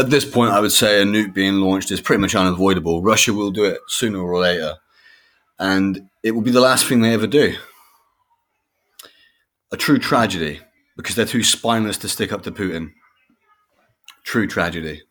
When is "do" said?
3.50-3.64, 7.26-7.56